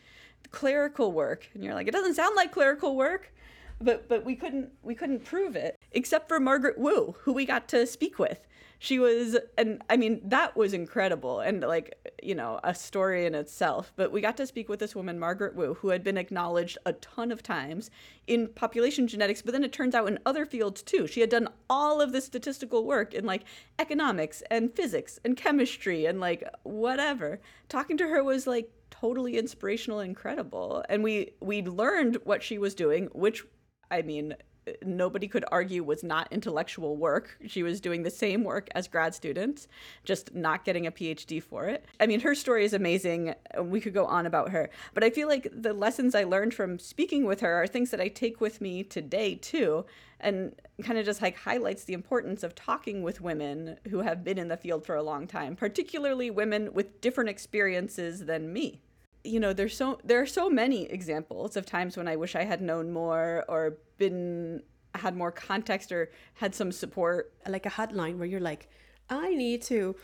clerical 0.49 1.11
work. 1.11 1.47
And 1.53 1.63
you're 1.63 1.73
like 1.73 1.87
it 1.87 1.91
doesn't 1.91 2.15
sound 2.15 2.35
like 2.35 2.51
clerical 2.51 2.95
work. 2.95 3.33
But 3.79 4.07
but 4.07 4.23
we 4.25 4.35
couldn't 4.35 4.69
we 4.83 4.95
couldn't 4.95 5.25
prove 5.25 5.55
it 5.55 5.77
except 5.91 6.27
for 6.27 6.39
Margaret 6.39 6.77
Wu 6.77 7.15
who 7.21 7.33
we 7.33 7.45
got 7.45 7.67
to 7.69 7.87
speak 7.87 8.19
with. 8.19 8.47
She 8.77 8.97
was 8.97 9.37
and 9.57 9.81
I 9.89 9.97
mean 9.97 10.21
that 10.23 10.55
was 10.55 10.73
incredible 10.73 11.39
and 11.39 11.61
like 11.61 11.95
you 12.21 12.35
know 12.35 12.59
a 12.63 12.75
story 12.75 13.25
in 13.25 13.33
itself. 13.33 13.91
But 13.95 14.11
we 14.11 14.21
got 14.21 14.37
to 14.37 14.47
speak 14.47 14.69
with 14.69 14.79
this 14.79 14.95
woman 14.95 15.19
Margaret 15.19 15.55
Wu 15.55 15.75
who 15.75 15.89
had 15.89 16.03
been 16.03 16.17
acknowledged 16.17 16.77
a 16.85 16.93
ton 16.93 17.31
of 17.31 17.41
times 17.41 17.89
in 18.27 18.47
population 18.47 19.07
genetics 19.07 19.41
but 19.41 19.51
then 19.51 19.63
it 19.63 19.71
turns 19.71 19.95
out 19.95 20.07
in 20.07 20.19
other 20.25 20.45
fields 20.45 20.83
too. 20.83 21.07
She 21.07 21.21
had 21.21 21.29
done 21.29 21.49
all 21.69 22.01
of 22.01 22.11
this 22.11 22.25
statistical 22.25 22.85
work 22.85 23.13
in 23.15 23.25
like 23.25 23.43
economics 23.79 24.43
and 24.51 24.75
physics 24.75 25.19
and 25.23 25.35
chemistry 25.35 26.05
and 26.05 26.19
like 26.19 26.43
whatever. 26.63 27.39
Talking 27.67 27.97
to 27.97 28.07
her 28.07 28.23
was 28.23 28.45
like 28.45 28.71
totally 28.91 29.37
inspirational 29.37 29.99
and 29.99 30.09
incredible. 30.09 30.83
And 30.89 31.03
we 31.03 31.33
we 31.41 31.63
learned 31.63 32.17
what 32.23 32.43
she 32.43 32.59
was 32.59 32.75
doing, 32.75 33.07
which 33.13 33.43
I 33.89 34.03
mean, 34.03 34.35
nobody 34.83 35.27
could 35.27 35.45
argue 35.51 35.83
was 35.83 36.03
not 36.03 36.27
intellectual 36.31 36.95
work. 36.95 37.37
She 37.47 37.63
was 37.63 37.81
doing 37.81 38.03
the 38.03 38.09
same 38.09 38.43
work 38.43 38.69
as 38.75 38.87
grad 38.87 39.15
students, 39.15 39.67
just 40.03 40.35
not 40.35 40.65
getting 40.65 40.85
a 40.85 40.91
PhD 40.91 41.41
for 41.41 41.65
it. 41.65 41.85
I 41.99 42.07
mean, 42.07 42.19
her 42.21 42.35
story 42.35 42.63
is 42.65 42.73
amazing. 42.73 43.33
We 43.59 43.81
could 43.81 43.93
go 43.93 44.05
on 44.05 44.25
about 44.25 44.49
her. 44.49 44.69
But 44.93 45.03
I 45.03 45.09
feel 45.09 45.27
like 45.27 45.47
the 45.51 45.73
lessons 45.73 46.15
I 46.15 46.23
learned 46.23 46.53
from 46.53 46.79
speaking 46.79 47.25
with 47.25 47.41
her 47.41 47.61
are 47.61 47.67
things 47.67 47.91
that 47.91 48.01
I 48.01 48.07
take 48.07 48.39
with 48.39 48.61
me 48.61 48.83
today, 48.83 49.35
too, 49.35 49.85
and 50.19 50.55
kind 50.83 50.99
of 50.99 51.05
just 51.05 51.21
like 51.21 51.37
highlights 51.37 51.85
the 51.85 51.93
importance 51.93 52.43
of 52.43 52.53
talking 52.53 53.01
with 53.01 53.21
women 53.21 53.77
who 53.89 54.01
have 54.01 54.23
been 54.23 54.37
in 54.37 54.47
the 54.47 54.57
field 54.57 54.85
for 54.85 54.95
a 54.95 55.03
long 55.03 55.27
time, 55.27 55.55
particularly 55.55 56.29
women 56.29 56.73
with 56.73 57.01
different 57.01 57.29
experiences 57.29 58.25
than 58.25 58.53
me 58.53 58.81
you 59.23 59.39
know 59.39 59.53
there's 59.53 59.77
so 59.77 59.99
there 60.03 60.19
are 60.19 60.25
so 60.25 60.49
many 60.49 60.85
examples 60.85 61.55
of 61.55 61.65
times 61.65 61.95
when 61.95 62.07
i 62.07 62.15
wish 62.15 62.35
i 62.35 62.43
had 62.43 62.61
known 62.61 62.91
more 62.91 63.45
or 63.47 63.77
been 63.97 64.63
had 64.95 65.15
more 65.15 65.31
context 65.31 65.91
or 65.91 66.11
had 66.35 66.53
some 66.55 66.71
support. 66.71 67.33
Like 67.47 67.65
a 67.65 67.69
hotline 67.69 68.17
where 68.17 68.27
you're 68.27 68.39
like 68.39 68.69
i 69.09 69.33
need 69.33 69.61
to 69.63 69.95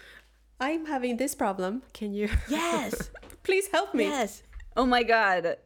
i'm 0.59 0.85
having 0.85 1.17
this 1.17 1.35
problem. 1.35 1.83
Can 1.93 2.13
you 2.13 2.29
yes. 2.49 3.09
please 3.43 3.67
help 3.71 3.93
me? 3.93 4.05
Yes. 4.05 4.43
Oh 4.75 4.85
my 4.85 5.03
god. 5.03 5.57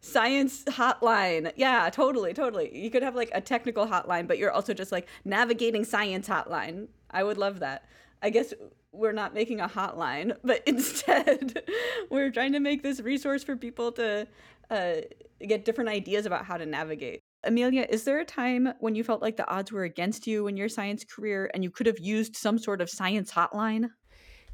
Science 0.00 0.64
hotline. 0.64 1.52
Yeah 1.56 1.88
totally 1.90 2.32
totally. 2.34 2.76
You 2.76 2.90
could 2.90 3.02
have 3.02 3.14
like 3.14 3.30
a 3.34 3.40
technical 3.40 3.86
hotline 3.86 4.26
but 4.26 4.38
you're 4.38 4.52
also 4.52 4.74
just 4.74 4.92
like 4.92 5.08
navigating 5.24 5.84
science 5.84 6.28
hotline. 6.28 6.88
I 7.10 7.22
would 7.22 7.38
love 7.38 7.60
that. 7.60 7.84
I 8.22 8.30
guess 8.30 8.54
we're 8.96 9.12
not 9.12 9.34
making 9.34 9.60
a 9.60 9.68
hotline, 9.68 10.36
but 10.44 10.62
instead 10.66 11.62
we're 12.10 12.30
trying 12.30 12.52
to 12.52 12.60
make 12.60 12.82
this 12.82 13.00
resource 13.00 13.44
for 13.44 13.56
people 13.56 13.92
to 13.92 14.26
uh, 14.70 14.94
get 15.46 15.64
different 15.64 15.90
ideas 15.90 16.26
about 16.26 16.44
how 16.44 16.56
to 16.56 16.66
navigate. 16.66 17.20
Emilia, 17.44 17.86
is 17.88 18.04
there 18.04 18.18
a 18.18 18.24
time 18.24 18.72
when 18.80 18.94
you 18.94 19.04
felt 19.04 19.22
like 19.22 19.36
the 19.36 19.48
odds 19.48 19.70
were 19.70 19.84
against 19.84 20.26
you 20.26 20.48
in 20.48 20.56
your 20.56 20.68
science 20.68 21.04
career 21.04 21.50
and 21.54 21.62
you 21.62 21.70
could 21.70 21.86
have 21.86 22.00
used 22.00 22.36
some 22.36 22.58
sort 22.58 22.80
of 22.80 22.90
science 22.90 23.30
hotline? 23.30 23.90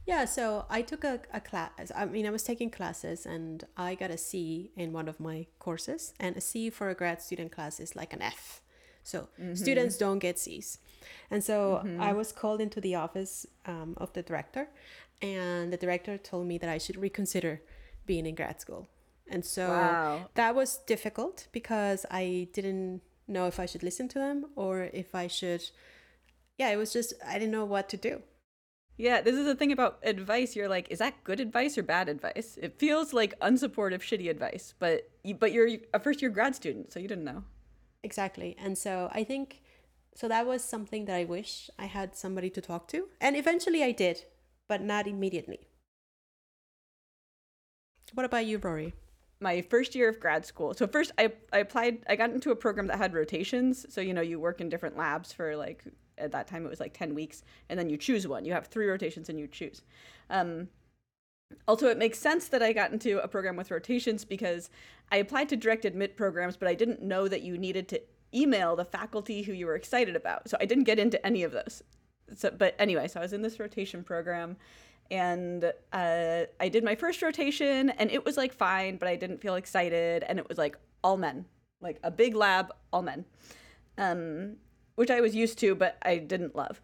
Yeah, 0.05 0.25
so 0.25 0.67
I 0.69 0.83
took 0.83 1.05
a, 1.05 1.21
a 1.33 1.41
class. 1.41 1.93
I 1.95 2.07
mean, 2.07 2.27
I 2.27 2.31
was 2.31 2.43
taking 2.43 2.71
classes 2.71 3.25
and 3.25 3.65
I 3.77 3.95
got 3.95 4.11
a 4.11 4.19
C 4.19 4.73
in 4.77 4.93
one 4.93 5.09
of 5.09 5.21
my 5.21 5.47
courses, 5.61 6.13
and 6.19 6.37
a 6.37 6.41
C 6.41 6.71
for 6.71 6.91
a 6.91 6.95
grad 6.95 7.23
student 7.23 7.53
class 7.53 7.79
is 7.79 7.95
like 7.95 8.13
an 8.13 8.21
F. 8.21 8.63
So 9.03 9.29
mm-hmm. 9.41 9.55
students 9.55 9.99
don't 9.99 10.19
get 10.19 10.39
C's. 10.39 10.79
And 11.31 11.43
so 11.43 11.83
mm-hmm. 11.85 12.01
I 12.01 12.13
was 12.13 12.33
called 12.33 12.61
into 12.61 12.81
the 12.81 12.95
office 12.95 13.47
um, 13.67 13.95
of 13.97 14.13
the 14.13 14.23
director, 14.23 14.69
and 15.21 15.73
the 15.73 15.77
director 15.77 16.19
told 16.19 16.47
me 16.47 16.59
that 16.59 16.71
I 16.71 16.79
should 16.79 16.97
reconsider 16.97 17.63
being 18.07 18.27
in 18.27 18.35
grad 18.35 18.61
school. 18.61 18.89
And 19.29 19.45
so 19.45 19.69
wow. 19.69 20.29
that 20.35 20.55
was 20.55 20.79
difficult 20.79 21.49
because 21.53 22.05
I 22.11 22.49
didn't 22.53 23.03
know 23.29 23.47
if 23.47 23.59
I 23.59 23.67
should 23.67 23.83
listen 23.83 24.09
to 24.09 24.19
them 24.19 24.47
or 24.57 24.91
if 24.93 25.15
I 25.15 25.27
should. 25.27 25.63
Yeah, 26.59 26.71
it 26.71 26.77
was 26.77 26.93
just, 26.93 27.15
I 27.27 27.35
didn't 27.35 27.53
know 27.53 27.65
what 27.65 27.89
to 27.91 27.97
do. 27.97 28.23
Yeah, 28.99 29.23
this 29.23 29.35
is 29.35 29.47
the 29.47 29.55
thing 29.55 29.73
about 29.73 29.99
advice. 30.03 30.55
You're 30.55 30.69
like, 30.69 30.91
is 30.91 30.99
that 30.99 31.25
good 31.25 31.41
advice 31.41 31.79
or 31.79 31.83
bad 31.83 32.09
advice? 32.09 32.59
It 32.61 32.79
feels 32.79 33.13
like 33.13 33.39
unsupportive, 33.41 34.01
shitty 34.01 34.29
advice, 34.29 34.75
but 34.79 35.11
you, 35.25 35.35
but 35.35 35.53
you're 35.53 35.69
a 35.95 35.99
first 35.99 36.21
year 36.21 36.31
grad 36.31 36.55
student, 36.55 36.93
so 36.93 37.01
you 37.01 37.09
didn't 37.09 37.25
know. 37.25 37.43
Exactly, 38.05 38.57
and 38.59 38.77
so 38.77 39.09
I 39.13 39.25
think 39.25 39.63
so 40.15 40.29
that 40.29 40.47
was 40.47 40.63
something 40.63 41.07
that 41.07 41.17
I 41.17 41.25
wish 41.25 41.71
I 41.79 41.87
had 41.87 42.17
somebody 42.17 42.51
to 42.51 42.61
talk 42.61 42.89
to. 42.89 43.09
And 43.21 43.37
eventually 43.37 43.83
I 43.83 43.93
did, 43.93 44.25
but 44.69 44.83
not 44.83 45.07
immediately. 45.07 45.69
What 48.13 48.27
about 48.27 48.45
you, 48.45 48.59
Rori? 48.59 48.93
my 49.43 49.61
first 49.61 49.95
year 49.95 50.09
of 50.09 50.21
grad 50.21 50.47
school. 50.47 50.73
So 50.73 50.87
first 50.87 51.13
I, 51.19 51.33
I 51.53 51.59
applied 51.59 52.05
I 52.09 52.17
got 52.17 52.31
into 52.31 52.53
a 52.53 52.57
program 52.57 52.87
that 52.87 52.99
had 52.99 53.13
rotations. 53.13 53.85
So 53.93 54.01
you 54.01 54.15
know, 54.15 54.23
you 54.23 54.39
work 54.39 54.61
in 54.61 54.69
different 54.69 54.97
labs 54.97 55.33
for 55.33 55.57
like 55.57 55.85
at 56.17 56.33
that 56.33 56.47
time 56.47 56.65
it 56.65 56.71
was 56.71 56.81
like 56.81 56.95
10 56.95 57.15
weeks 57.15 57.43
and 57.69 57.79
then 57.79 57.91
you 57.91 57.97
choose 57.97 58.27
one. 58.27 58.45
You 58.45 58.53
have 58.53 58.69
three 58.69 58.87
rotations 58.87 59.29
and 59.29 59.39
you 59.39 59.49
choose. 59.49 59.83
Um, 60.31 60.69
also, 61.69 61.89
it 61.89 61.99
makes 61.99 62.19
sense 62.19 62.49
that 62.49 62.63
I 62.63 62.73
got 62.73 62.93
into 62.93 63.23
a 63.23 63.29
program 63.29 63.57
with 63.57 63.71
rotations 63.71 64.25
because 64.25 64.71
I 65.11 65.17
applied 65.17 65.49
to 65.51 65.57
direct 65.57 65.85
admit 65.85 66.17
programs, 66.17 66.57
but 66.57 66.69
I 66.69 66.75
didn't 66.75 67.03
know 67.03 67.29
that 67.29 67.43
you 67.43 67.59
needed 67.59 67.89
to 67.89 68.01
email 68.35 68.77
the 68.77 68.85
faculty 68.85 69.43
who 69.43 69.53
you 69.53 69.67
were 69.67 69.75
excited 69.75 70.17
about. 70.17 70.49
So 70.49 70.57
I 70.61 70.65
didn't 70.65 70.85
get 70.85 70.99
into 70.99 71.25
any 71.25 71.43
of 71.43 71.53
those. 71.53 71.83
So, 72.35 72.51
but 72.51 72.75
anyway, 72.79 73.09
so 73.09 73.21
I 73.21 73.23
was 73.23 73.33
in 73.33 73.43
this 73.43 73.61
rotation 73.61 74.03
program 74.03 74.57
and 75.11 75.65
uh, 75.93 76.43
I 76.59 76.69
did 76.69 76.85
my 76.85 76.95
first 76.95 77.21
rotation 77.21 77.91
and 77.91 78.11
it 78.11 78.25
was 78.25 78.37
like 78.37 78.55
fine, 78.55 78.97
but 78.97 79.09
I 79.09 79.17
didn't 79.17 79.43
feel 79.43 79.57
excited. 79.57 80.25
And 80.27 80.39
it 80.39 80.49
was 80.49 80.57
like 80.57 80.77
all 81.05 81.17
men, 81.17 81.45
like 81.81 81.99
a 82.03 82.11
big 82.11 82.35
lab, 82.35 82.73
all 82.93 83.03
men, 83.03 83.25
um, 83.99 84.57
which 84.95 85.11
I 85.11 85.21
was 85.21 85.35
used 85.35 85.59
to, 85.59 85.75
but 85.75 85.99
I 86.03 86.17
didn't 86.17 86.57
love. 86.57 86.81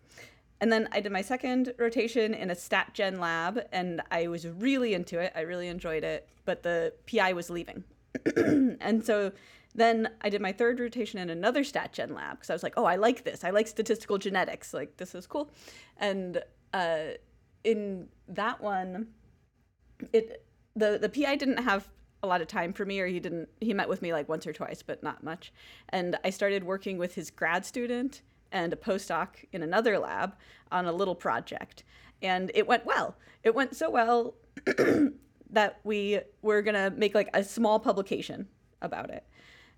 And 0.61 0.73
then 0.73 0.89
I 0.93 1.01
did 1.01 1.13
my 1.13 1.23
second 1.23 1.73
rotation 1.79 2.35
in 2.35 2.51
a 2.51 2.55
stat 2.55 2.91
gen 2.93 3.21
lab 3.21 3.61
and 3.73 4.03
I 4.11 4.27
was 4.27 4.47
really 4.47 4.95
into 4.95 5.19
it. 5.21 5.33
I 5.37 5.41
really 5.41 5.69
enjoyed 5.69 6.05
it, 6.05 6.29
but 6.45 6.63
the 6.63 6.93
PI 7.11 7.33
was 7.33 7.49
leaving. 7.49 7.85
and 8.37 9.05
so 9.05 9.33
then 9.75 10.09
I 10.21 10.31
did 10.31 10.41
my 10.41 10.53
third 10.53 10.81
rotation 10.81 11.21
in 11.21 11.31
another 11.31 11.63
stat 11.63 11.93
gen 11.93 12.15
lab 12.15 12.37
because 12.37 12.51
I 12.51 12.55
was 12.55 12.63
like, 12.63 12.75
oh, 12.77 12.85
I 12.85 12.97
like 12.97 13.25
this. 13.25 13.45
I 13.45 13.51
like 13.51 13.69
statistical 13.69 14.19
genetics. 14.19 14.75
Like, 14.75 14.97
this 14.97 15.15
is 15.15 15.27
cool. 15.27 15.51
And 15.99 16.43
uh, 16.75 17.13
in 17.63 18.09
that 18.29 18.61
one, 18.61 19.09
it 20.13 20.45
the 20.75 20.99
the 21.01 21.09
PI 21.09 21.37
didn't 21.37 21.59
have 21.59 21.89
a 22.23 22.27
lot 22.27 22.41
of 22.41 22.49
time 22.49 22.73
for 22.73 22.85
me 22.85 23.01
or 23.01 23.07
he 23.07 23.21
didn't 23.21 23.49
he 23.61 23.73
met 23.73 23.89
with 23.89 24.03
me 24.03 24.13
like 24.13 24.29
once 24.29 24.47
or 24.47 24.53
twice 24.53 24.83
but 24.83 25.03
not 25.03 25.23
much 25.23 25.53
and 25.91 26.19
i 26.25 26.31
started 26.31 26.65
working 26.65 26.99
with 26.99 27.15
his 27.15 27.31
grad 27.31 27.65
student 27.65 28.23
and 28.53 28.73
a 28.73 28.77
postdoc 28.77 29.29
in 29.53 29.63
another 29.63 29.99
lab 29.99 30.35
on 30.71 30.87
a 30.87 30.93
little 30.93 31.15
project. 31.15 31.85
And 32.23 32.51
it 32.55 32.67
went 32.67 32.85
well. 32.85 33.17
It 33.43 33.55
went 33.55 33.77
so 33.77 33.91
well 33.91 34.35
that 35.51 35.81
we 35.85 36.21
were 36.43 36.63
going 36.63 36.75
to 36.75 36.91
make 36.97 37.15
like 37.15 37.31
a 37.35 37.45
small 37.45 37.79
publication 37.79 38.49
about 38.83 39.11
it. 39.11 39.25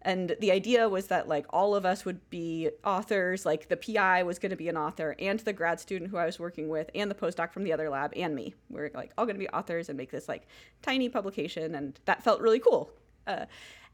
And 0.03 0.35
the 0.41 0.51
idea 0.51 0.89
was 0.89 1.09
that 1.09 1.29
like 1.29 1.45
all 1.51 1.75
of 1.75 1.85
us 1.85 2.07
would 2.07 2.29
be 2.31 2.71
authors, 2.85 3.45
like 3.45 3.69
the 3.69 3.77
PI 3.77 4.23
was 4.23 4.39
going 4.39 4.51
to 4.51 4.57
be 4.57 4.69
an 4.69 4.77
author 4.77 5.15
and 5.19 5.39
the 5.41 5.53
grad 5.53 5.79
student 5.79 6.11
who 6.11 6.17
I 6.17 6.25
was 6.25 6.39
working 6.39 6.71
with 6.71 6.89
and 6.95 7.11
the 7.11 7.15
postdoc 7.15 7.53
from 7.53 7.65
the 7.65 7.73
other 7.73 7.91
lab 7.91 8.13
and 8.17 8.35
me. 8.35 8.55
We 8.71 8.81
are 8.81 8.91
like 8.95 9.13
all 9.19 9.27
going 9.27 9.37
to 9.37 9.41
be 9.41 9.49
authors 9.51 9.91
and 9.91 9.99
make 9.99 10.11
this 10.11 10.27
like 10.27 10.47
tiny 10.81 11.11
publication 11.11 11.75
and 11.75 12.01
that 12.07 12.25
felt 12.25 12.41
really 12.41 12.61
cool. 12.61 12.91
Uh, 13.27 13.45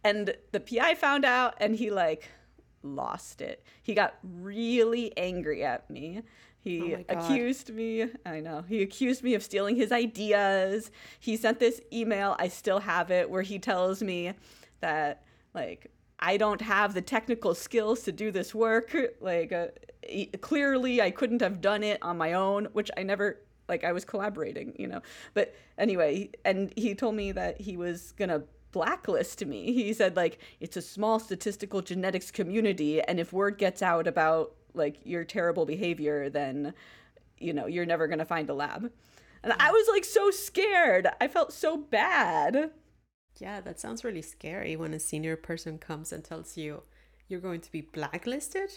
and 0.04 0.36
the 0.52 0.60
PI 0.60 0.94
found 0.94 1.24
out 1.24 1.54
and 1.58 1.74
he 1.74 1.90
like 1.90 2.30
lost 2.82 3.40
it. 3.40 3.64
He 3.82 3.94
got 3.94 4.16
really 4.22 5.16
angry 5.16 5.64
at 5.64 5.88
me. 5.90 6.22
He 6.60 6.96
oh 6.96 7.04
accused 7.08 7.72
me, 7.72 8.06
I 8.24 8.40
know, 8.40 8.64
he 8.68 8.82
accused 8.82 9.22
me 9.22 9.34
of 9.34 9.42
stealing 9.44 9.76
his 9.76 9.92
ideas. 9.92 10.90
He 11.20 11.36
sent 11.36 11.60
this 11.60 11.80
email, 11.92 12.34
I 12.40 12.48
still 12.48 12.80
have 12.80 13.12
it, 13.12 13.30
where 13.30 13.42
he 13.42 13.60
tells 13.60 14.02
me 14.02 14.32
that, 14.80 15.22
like, 15.54 15.92
I 16.18 16.36
don't 16.36 16.60
have 16.60 16.92
the 16.92 17.02
technical 17.02 17.54
skills 17.54 18.02
to 18.02 18.10
do 18.10 18.32
this 18.32 18.52
work. 18.52 18.96
Like, 19.20 19.52
uh, 19.52 19.66
clearly, 20.40 21.00
I 21.00 21.12
couldn't 21.12 21.40
have 21.40 21.60
done 21.60 21.84
it 21.84 22.02
on 22.02 22.18
my 22.18 22.32
own, 22.32 22.64
which 22.72 22.90
I 22.96 23.04
never, 23.04 23.38
like, 23.68 23.84
I 23.84 23.92
was 23.92 24.04
collaborating, 24.04 24.74
you 24.76 24.88
know. 24.88 25.02
But 25.34 25.54
anyway, 25.78 26.30
and 26.44 26.72
he 26.74 26.96
told 26.96 27.14
me 27.14 27.30
that 27.30 27.60
he 27.60 27.76
was 27.76 28.12
gonna 28.12 28.42
blacklist 28.76 29.44
me. 29.46 29.72
He 29.72 29.92
said 29.92 30.16
like 30.16 30.38
it's 30.60 30.76
a 30.76 30.82
small 30.82 31.18
statistical 31.18 31.80
genetics 31.82 32.30
community 32.30 33.00
and 33.00 33.18
if 33.18 33.32
word 33.32 33.58
gets 33.58 33.80
out 33.82 34.06
about 34.06 34.54
like 34.74 34.98
your 35.04 35.24
terrible 35.24 35.64
behavior 35.64 36.28
then 36.28 36.74
you 37.38 37.52
know, 37.52 37.66
you're 37.66 37.86
never 37.86 38.06
going 38.06 38.18
to 38.18 38.24
find 38.24 38.48
a 38.48 38.54
lab. 38.54 38.90
And 39.42 39.52
I 39.58 39.70
was 39.70 39.88
like 39.88 40.04
so 40.04 40.30
scared. 40.30 41.08
I 41.20 41.28
felt 41.28 41.52
so 41.52 41.76
bad. 41.76 42.70
Yeah, 43.38 43.60
that 43.60 43.78
sounds 43.78 44.04
really 44.04 44.22
scary 44.22 44.76
when 44.76 44.94
a 44.94 44.98
senior 44.98 45.36
person 45.36 45.78
comes 45.78 46.12
and 46.12 46.24
tells 46.24 46.56
you 46.56 46.82
you're 47.28 47.40
going 47.40 47.60
to 47.60 47.72
be 47.72 47.82
blacklisted. 47.82 48.70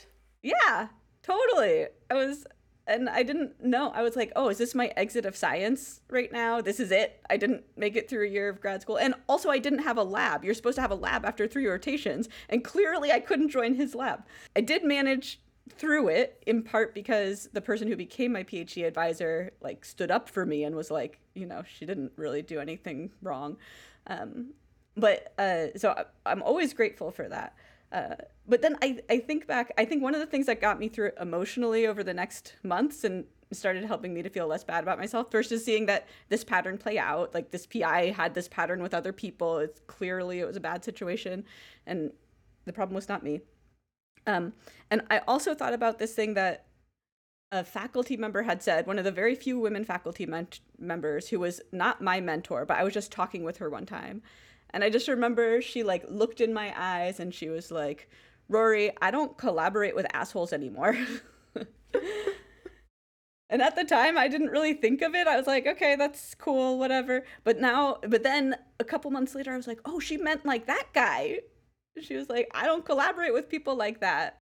Yeah, 0.44 0.90
totally. 1.24 1.88
I 2.10 2.14
was 2.14 2.46
and 2.88 3.08
I 3.08 3.24
didn't 3.24 3.64
know. 3.64 3.92
I 3.94 4.02
was 4.02 4.16
like, 4.16 4.32
oh, 4.36 4.50
is 4.50 4.58
this 4.58 4.74
my 4.74 4.88
exit 4.98 5.26
of 5.26 5.36
science 5.36 6.02
right 6.10 6.32
now? 6.32 6.60
This 6.60 6.80
is 6.80 6.92
it. 6.92 7.22
I 7.30 7.38
didn't 7.38 7.64
make 7.78 7.96
it 7.96 8.10
through 8.10 8.26
a 8.26 8.30
year 8.30 8.50
of 8.50 8.60
grad 8.60 8.82
school. 8.82 8.98
And 8.98 9.14
also, 9.28 9.50
I 9.50 9.60
didn't 9.60 9.80
have 9.80 9.98
a 9.98 10.04
lab. 10.04 10.44
You're 10.44 10.56
supposed 10.56 10.76
to 10.76 10.82
have 10.82 10.92
a 10.92 10.96
lab 10.96 11.24
after 11.26 11.48
three 11.48 11.68
rotations. 11.68 12.30
And 12.50 12.64
clearly, 12.64 13.12
I 13.12 13.20
couldn't 13.20 13.50
join 13.50 13.76
his 13.76 13.94
lab. 13.94 14.24
I 14.56 14.62
did 14.62 14.84
manage 14.84 15.40
through 15.78 16.08
it 16.08 16.42
in 16.48 16.64
part 16.64 16.96
because 16.96 17.48
the 17.54 17.62
person 17.62 17.88
who 17.88 17.96
became 17.96 18.34
my 18.34 18.44
PhD 18.44 18.88
advisor 18.88 19.52
like 19.62 19.86
stood 19.86 20.10
up 20.10 20.28
for 20.28 20.46
me 20.46 20.64
and 20.64 20.76
was 20.76 20.90
like, 20.90 21.20
you 21.36 21.46
know, 21.46 21.64
she 21.78 21.86
didn't 21.86 22.12
really 22.16 22.42
do 22.42 22.60
anything 22.60 23.12
wrong. 23.22 23.58
Um, 24.08 24.54
but 24.98 25.34
uh, 25.38 25.78
so 25.78 26.06
I'm 26.26 26.42
always 26.42 26.74
grateful 26.74 27.12
for 27.12 27.28
that. 27.30 27.56
Uh, 27.92 28.16
but 28.48 28.62
then 28.62 28.78
I, 28.82 29.00
I 29.10 29.20
think 29.20 29.48
back, 29.48 29.72
I 29.78 29.86
think 29.86 30.04
one 30.04 30.14
of 30.14 30.20
the 30.20 30.26
things 30.26 30.46
that 30.46 30.62
got 30.62 30.80
me 30.80 30.90
through 30.90 31.12
emotionally 31.20 31.88
over 31.88 32.04
the 32.04 32.14
next 32.14 32.56
months 32.64 33.04
and 33.04 33.26
started 33.52 33.84
helping 33.84 34.14
me 34.14 34.22
to 34.22 34.30
feel 34.30 34.48
less 34.48 34.64
bad 34.64 34.84
about 34.84 35.00
myself 35.00 35.32
first 35.32 35.52
is 35.52 35.66
seeing 35.66 35.88
that 35.88 36.08
this 36.30 36.44
pattern 36.44 36.78
play 36.78 37.00
out. 37.00 37.34
Like 37.34 37.50
this 37.52 37.66
PI 37.66 38.12
had 38.12 38.36
this 38.36 38.48
pattern 38.48 38.84
with 38.84 38.94
other 38.94 39.12
people. 39.12 39.58
It's 39.58 39.82
clearly 39.88 40.40
it 40.40 40.46
was 40.46 40.56
a 40.56 40.62
bad 40.62 40.84
situation 40.84 41.46
and 41.88 42.12
the 42.66 42.74
problem 42.74 42.96
was 42.96 43.10
not 43.10 43.24
me. 43.24 43.42
Um, 44.28 44.54
and 44.92 45.02
I 45.10 45.22
also 45.28 45.56
thought 45.56 45.74
about 45.74 45.98
this 45.98 46.14
thing 46.14 46.36
that 46.36 46.66
a 47.52 47.64
faculty 47.64 48.16
member 48.16 48.44
had 48.44 48.62
said, 48.62 48.86
one 48.86 49.00
of 49.00 49.06
the 49.06 49.12
very 49.12 49.36
few 49.36 49.60
women 49.60 49.84
faculty 49.84 50.28
members 50.78 51.30
who 51.30 51.40
was 51.40 51.62
not 51.72 52.02
my 52.02 52.22
mentor, 52.22 52.66
but 52.66 52.78
I 52.78 52.84
was 52.84 52.94
just 52.94 53.12
talking 53.12 53.44
with 53.44 53.58
her 53.58 53.70
one 53.70 53.86
time. 53.86 54.22
And 54.72 54.84
I 54.84 54.90
just 54.90 55.08
remember 55.08 55.62
she 55.62 55.82
like 55.82 56.06
looked 56.10 56.42
in 56.42 56.54
my 56.54 56.74
eyes 56.78 57.20
and 57.20 57.34
she 57.34 57.50
was 57.50 57.72
like, 57.72 58.10
Rori, 58.50 58.92
I 59.02 59.10
don't 59.12 59.38
collaborate 59.38 59.96
with 59.96 60.06
assholes 60.14 60.54
anymore. 60.54 60.96
and 63.50 63.62
at 63.62 63.76
the 63.76 63.84
time 63.84 64.16
I 64.18 64.28
didn't 64.28 64.52
really 64.52 64.74
think 64.74 65.02
of 65.02 65.16
it. 65.16 65.26
I 65.28 65.36
was 65.36 65.48
like, 65.48 65.66
okay, 65.66 65.96
that's 65.96 66.36
cool, 66.36 66.78
whatever. 66.78 67.26
But 67.44 67.60
now, 67.60 67.98
but 68.08 68.22
then 68.22 68.58
a 68.80 68.84
couple 68.84 69.10
months 69.10 69.34
later, 69.34 69.52
I 69.52 69.58
was 69.58 69.68
like, 69.68 69.80
oh, 69.86 70.00
she 70.00 70.18
meant 70.18 70.46
like 70.46 70.68
that 70.68 70.88
guy. 70.94 71.40
She 72.00 72.16
was 72.16 72.30
like, 72.30 72.50
I 72.54 72.66
don't 72.66 72.86
collaborate 72.86 73.34
with 73.34 73.50
people 73.50 73.76
like 73.76 74.02
that. 74.02 74.38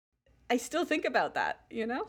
I 0.49 0.57
still 0.57 0.85
think 0.85 1.05
about 1.05 1.35
that, 1.35 1.61
you 1.69 1.87
know? 1.87 2.07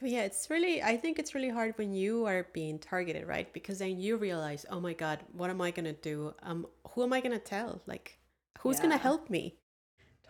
But 0.00 0.10
yeah, 0.10 0.22
it's 0.22 0.48
really, 0.48 0.82
I 0.82 0.96
think 0.96 1.18
it's 1.18 1.34
really 1.34 1.50
hard 1.50 1.76
when 1.76 1.92
you 1.92 2.24
are 2.24 2.46
being 2.54 2.78
targeted, 2.78 3.26
right? 3.26 3.52
Because 3.52 3.80
then 3.80 4.00
you 4.00 4.16
realize, 4.16 4.64
oh 4.70 4.80
my 4.80 4.94
God, 4.94 5.20
what 5.32 5.50
am 5.50 5.60
I 5.60 5.70
going 5.70 5.84
to 5.84 5.92
do? 5.92 6.34
Um, 6.42 6.66
who 6.92 7.02
am 7.02 7.12
I 7.12 7.20
going 7.20 7.32
to 7.32 7.38
tell? 7.38 7.82
Like, 7.86 8.18
who's 8.60 8.76
yeah. 8.76 8.82
going 8.82 8.92
to 8.92 9.02
help 9.02 9.28
me? 9.28 9.56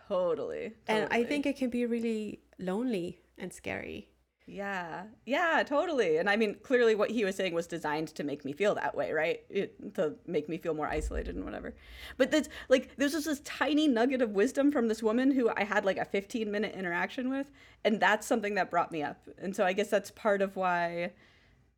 Totally, 0.09 0.73
totally. 0.73 0.73
And 0.87 1.07
I 1.09 1.23
think 1.23 1.45
it 1.45 1.55
can 1.55 1.69
be 1.69 1.85
really 1.85 2.41
lonely 2.59 3.21
and 3.37 3.53
scary. 3.53 4.10
Yeah, 4.47 5.03
yeah, 5.25 5.63
totally. 5.65 6.17
And 6.17 6.29
I 6.29 6.35
mean, 6.35 6.55
clearly, 6.63 6.93
what 6.95 7.09
he 7.11 7.23
was 7.23 7.35
saying 7.35 7.53
was 7.53 7.67
designed 7.67 8.09
to 8.15 8.23
make 8.23 8.43
me 8.43 8.51
feel 8.51 8.75
that 8.75 8.95
way, 8.95 9.13
right? 9.13 9.41
It, 9.49 9.93
to 9.95 10.15
make 10.27 10.49
me 10.49 10.57
feel 10.57 10.73
more 10.73 10.87
isolated 10.89 11.35
and 11.35 11.45
whatever. 11.45 11.73
But 12.17 12.31
that's 12.31 12.49
like, 12.67 12.97
there's 12.97 13.13
just 13.13 13.27
this 13.27 13.39
tiny 13.41 13.87
nugget 13.87 14.21
of 14.21 14.31
wisdom 14.31 14.71
from 14.71 14.87
this 14.89 15.01
woman 15.01 15.31
who 15.31 15.49
I 15.55 15.63
had 15.63 15.85
like 15.85 15.97
a 15.97 16.05
15 16.05 16.51
minute 16.51 16.75
interaction 16.75 17.29
with. 17.29 17.49
And 17.85 17.99
that's 17.99 18.27
something 18.27 18.55
that 18.55 18.69
brought 18.69 18.91
me 18.91 19.03
up. 19.03 19.21
And 19.37 19.55
so 19.55 19.63
I 19.63 19.73
guess 19.73 19.89
that's 19.89 20.11
part 20.11 20.41
of 20.41 20.55
why 20.57 21.11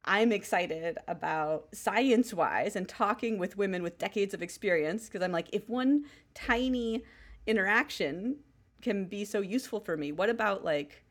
I'm 0.06 0.32
excited 0.32 0.98
about 1.08 1.70
science 1.74 2.34
wise 2.34 2.76
and 2.76 2.90
talking 2.90 3.38
with 3.38 3.58
women 3.58 3.84
with 3.84 3.98
decades 4.00 4.34
of 4.34 4.42
experience. 4.42 5.06
Because 5.08 5.22
I'm 5.22 5.32
like, 5.32 5.48
if 5.54 5.70
one 5.70 6.06
tiny 6.34 7.04
interaction 7.48 8.38
can 8.82 9.06
be 9.06 9.26
so 9.26 9.42
useful 9.42 9.80
for 9.80 9.96
me, 9.98 10.12
what 10.12 10.30
about 10.30 10.66
like, 10.66 11.04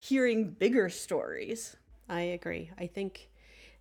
hearing 0.00 0.50
bigger 0.50 0.88
stories. 0.88 1.76
I 2.08 2.20
agree. 2.22 2.70
I 2.78 2.86
think 2.86 3.30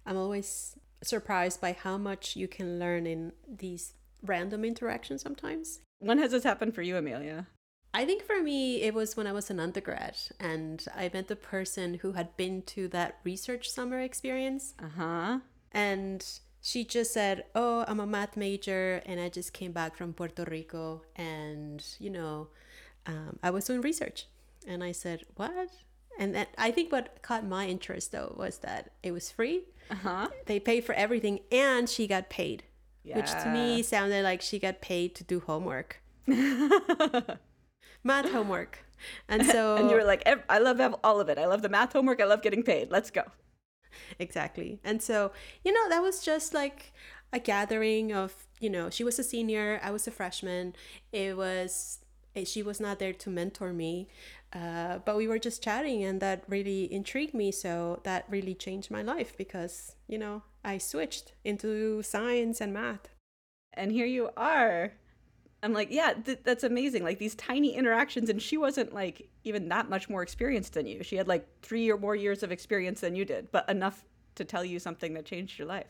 I'm 0.06 0.18
always 0.18 0.78
surprised 1.04 1.62
by 1.62 1.74
how 1.74 1.98
much 1.98 2.36
you 2.36 2.48
can 2.48 2.80
learn 2.80 3.06
in 3.06 3.34
these 3.48 3.94
random 4.24 4.66
interactions 4.66 5.22
sometimes. 5.22 5.82
When 6.00 6.18
has 6.20 6.32
this 6.32 6.44
happened 6.44 6.74
for 6.76 6.82
you, 6.82 6.98
Emilia? 6.98 7.48
I 7.94 8.06
think 8.06 8.24
for 8.24 8.42
me, 8.42 8.82
it 8.82 8.94
was 8.94 9.16
when 9.16 9.26
I 9.26 9.32
was 9.32 9.50
an 9.50 9.60
undergrad 9.60 10.18
and 10.40 10.84
I 10.94 11.10
met 11.14 11.30
the 11.30 11.36
person 11.36 11.94
who 11.96 12.12
had 12.12 12.36
been 12.36 12.62
to 12.64 12.90
that 12.90 13.20
research 13.24 13.70
summer 13.70 14.02
experience. 14.02 14.74
Uh 14.78 14.90
huh. 14.98 15.40
And 15.72 16.26
she 16.62 16.84
just 16.84 17.14
said, 17.14 17.46
Oh, 17.56 17.86
I'm 17.88 18.02
a 18.02 18.06
math 18.06 18.36
major 18.36 19.02
and 19.06 19.20
I 19.20 19.30
just 19.30 19.54
came 19.54 19.72
back 19.72 19.96
from 19.96 20.14
Puerto 20.14 20.44
Rico 20.44 21.04
and, 21.16 21.86
you 22.00 22.10
know, 22.10 22.50
um, 23.06 23.40
I 23.42 23.52
was 23.52 23.66
doing 23.66 23.82
research. 23.82 24.28
And 24.68 24.84
I 24.84 24.92
said, 24.92 25.24
What? 25.36 25.70
And 26.20 26.34
then 26.34 26.48
I 26.58 26.72
think 26.72 26.92
what 26.92 27.22
caught 27.22 27.46
my 27.46 27.68
interest 27.68 28.12
though 28.12 28.34
was 28.38 28.60
that 28.60 28.92
it 29.04 29.12
was 29.12 29.32
free. 29.32 29.64
Uh-huh. 29.92 30.28
They 30.46 30.60
paid 30.60 30.84
for 30.84 30.94
everything 30.94 31.42
and 31.52 31.88
she 31.88 32.08
got 32.08 32.30
paid 32.30 32.64
yeah. 33.06 33.18
which 33.18 33.32
to 33.32 33.50
me 33.50 33.84
sounded 33.84 34.24
like 34.24 34.42
she 34.42 34.60
got 34.60 34.82
paid 34.82 35.16
to 35.16 35.24
do 35.24 35.40
homework. 35.40 36.02
math 36.28 37.38
homework. 38.32 38.80
And 39.30 39.46
so 39.52 39.76
And 39.78 39.90
you 39.90 39.96
were 39.96 40.04
like, 40.04 40.28
I 40.50 40.60
love 40.60 40.82
all 41.04 41.22
of 41.22 41.30
it. 41.30 41.38
I 41.38 41.46
love 41.46 41.62
the 41.62 41.70
math 41.70 41.94
homework. 41.94 42.20
I 42.20 42.26
love 42.26 42.42
getting 42.42 42.64
paid. 42.64 42.92
Let's 42.92 43.12
go. 43.12 43.24
Exactly. 44.20 44.80
And 44.84 45.02
so, 45.02 45.32
you 45.64 45.72
know, 45.72 45.90
that 45.90 46.02
was 46.02 46.24
just 46.24 46.54
like 46.54 46.94
a 47.32 47.40
gathering 47.40 48.12
of, 48.12 48.34
you 48.60 48.70
know, 48.70 48.90
she 48.90 49.04
was 49.04 49.20
a 49.20 49.24
senior, 49.24 49.80
I 49.84 49.92
was 49.92 50.08
a 50.08 50.12
freshman. 50.12 50.76
It 51.12 51.38
was 51.38 52.00
eh, 52.36 52.44
she 52.44 52.64
was 52.64 52.80
not 52.80 53.00
there 53.00 53.14
to 53.14 53.30
mentor 53.30 53.72
me 53.72 54.08
uh, 54.56 55.00
but 55.04 55.18
we 55.18 55.28
were 55.28 55.38
just 55.38 55.62
chatting 55.62 56.04
and 56.04 56.22
that 56.22 56.44
really 56.48 56.92
intrigued 56.92 57.34
me. 57.34 57.52
So 57.52 58.00
that 58.04 58.26
really 58.30 58.56
changed 58.56 58.90
my 58.90 59.02
life 59.02 59.36
because 59.38 59.96
you 60.08 60.18
know 60.18 60.44
i 60.64 60.78
switched 60.78 61.34
into 61.44 62.02
science 62.02 62.62
and 62.62 62.74
math. 62.74 63.10
And 63.74 63.92
here 63.92 64.06
you 64.06 64.30
are. 64.38 64.94
I'm 65.62 65.74
like 65.74 65.90
yeah 65.92 66.14
th- 66.14 66.40
that's 66.44 66.64
amazing. 66.64 67.04
Like 67.04 67.20
these 67.20 67.36
tiny 67.36 67.76
interactions. 67.76 68.30
And 68.30 68.42
she 68.42 68.56
wasn't 68.56 68.94
like 68.94 69.30
even 69.44 69.68
that 69.70 69.90
much 69.90 70.10
more 70.10 70.24
experienced 70.24 70.74
than 70.74 70.88
you. 70.88 71.04
She 71.04 71.18
had 71.18 71.28
like 71.28 71.46
three 71.62 71.92
or 71.92 71.98
more 71.98 72.16
years 72.16 72.42
of 72.42 72.52
experience 72.52 73.02
than 73.02 73.16
you 73.16 73.26
did 73.26 73.52
but 73.52 73.68
enough 73.70 74.06
to 74.36 74.46
tell 74.46 74.64
you 74.64 74.80
something 74.80 75.14
that 75.16 75.26
changed 75.26 75.60
your 75.60 75.68
life. 75.68 75.88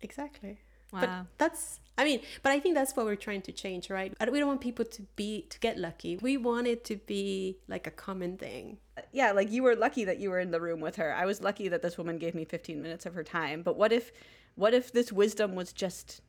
Exactly. 0.00 0.58
Wow. 0.92 1.00
But 1.00 1.10
that's 1.38 1.80
I 1.98 2.04
mean, 2.04 2.20
but 2.42 2.52
I 2.52 2.60
think 2.60 2.74
that's 2.74 2.94
what 2.94 3.06
we're 3.06 3.16
trying 3.16 3.42
to 3.42 3.52
change, 3.52 3.88
right? 3.88 4.14
We 4.30 4.38
don't 4.38 4.48
want 4.48 4.60
people 4.60 4.84
to 4.84 5.02
be 5.16 5.46
to 5.48 5.58
get 5.58 5.78
lucky. 5.78 6.16
We 6.18 6.36
want 6.36 6.66
it 6.66 6.84
to 6.86 6.96
be 6.96 7.58
like 7.68 7.86
a 7.86 7.90
common 7.90 8.36
thing. 8.36 8.78
Yeah, 9.12 9.32
like 9.32 9.50
you 9.50 9.62
were 9.62 9.74
lucky 9.74 10.04
that 10.04 10.18
you 10.18 10.30
were 10.30 10.40
in 10.40 10.50
the 10.50 10.60
room 10.60 10.80
with 10.80 10.96
her. 10.96 11.14
I 11.14 11.24
was 11.24 11.40
lucky 11.40 11.68
that 11.68 11.82
this 11.82 11.96
woman 11.96 12.18
gave 12.18 12.34
me 12.34 12.44
15 12.44 12.82
minutes 12.82 13.06
of 13.06 13.14
her 13.14 13.24
time. 13.24 13.62
But 13.62 13.76
what 13.76 13.92
if 13.92 14.12
what 14.56 14.74
if 14.74 14.92
this 14.92 15.10
wisdom 15.10 15.54
was 15.54 15.72
just 15.72 16.20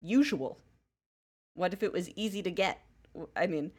usual? 0.00 0.58
What 1.54 1.74
if 1.74 1.82
it 1.82 1.92
was 1.92 2.08
easy 2.10 2.42
to 2.42 2.50
get? 2.50 2.80
I 3.36 3.46
mean, 3.46 3.72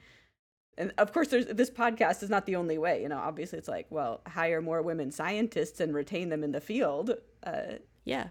and 0.77 0.93
of 0.99 1.11
course 1.11 1.29
there's 1.29 1.47
this 1.47 1.71
podcast 1.71 2.21
is 2.21 2.29
not 2.29 2.45
the 2.45 2.55
only 2.55 2.77
way, 2.77 3.01
you 3.01 3.09
know. 3.09 3.17
Obviously 3.17 3.57
it's 3.57 3.67
like, 3.67 3.87
well, 3.89 4.21
hire 4.27 4.61
more 4.61 4.83
women 4.83 5.11
scientists 5.11 5.79
and 5.79 5.95
retain 5.95 6.29
them 6.29 6.43
in 6.43 6.51
the 6.51 6.61
field. 6.61 7.15
Uh, 7.43 7.77
yeah 8.05 8.27